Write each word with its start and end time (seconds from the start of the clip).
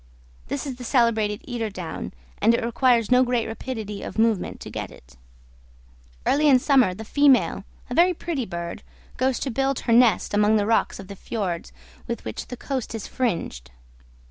This 0.47 0.65
is 0.65 0.77
the 0.77 0.83
celebrated 0.83 1.43
eider 1.47 1.69
down, 1.69 2.11
and 2.41 2.55
it 2.55 2.65
requires 2.65 3.11
no 3.11 3.21
great 3.23 3.45
rapidity 3.45 4.01
of 4.01 4.17
movement 4.17 4.59
to 4.61 4.71
get 4.71 4.89
it. 4.89 5.15
Early 6.25 6.47
in 6.47 6.57
summer 6.57 6.95
the 6.95 7.05
female, 7.05 7.65
a 7.87 7.93
very 7.93 8.15
pretty 8.15 8.47
bird, 8.47 8.81
goes 9.17 9.37
to 9.41 9.51
build 9.51 9.81
her 9.81 9.93
nest 9.93 10.33
among 10.33 10.55
the 10.55 10.65
rocks 10.65 10.99
of 10.99 11.07
the 11.07 11.15
fiords 11.15 11.71
with 12.07 12.25
which 12.25 12.47
the 12.47 12.57
coast 12.57 12.95
is 12.95 13.05
fringed. 13.05 13.69